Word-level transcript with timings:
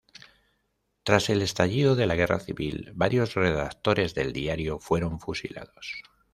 Tras 1.03 1.29
el 1.29 1.43
estallido 1.43 1.95
de 1.95 2.07
la 2.07 2.15
Guerra 2.15 2.39
civil 2.39 2.91
varios 2.95 3.35
redactores 3.35 4.15
del 4.15 4.33
diario 4.33 4.79
fueron 4.79 5.19
fusilados. 5.19 5.93